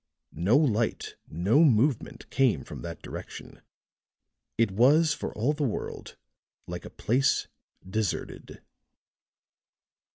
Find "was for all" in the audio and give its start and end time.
4.71-5.53